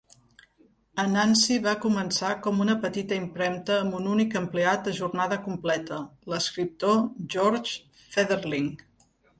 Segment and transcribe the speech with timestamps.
[1.01, 6.03] Anansi va començar com una petita impremta amb un únic empleat a jornada completa,
[6.35, 7.01] l'escriptor
[7.37, 8.75] George Fetherling.